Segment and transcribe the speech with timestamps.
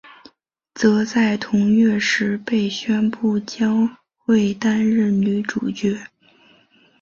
[0.73, 5.95] 则在同月时被宣布将会担任女主角。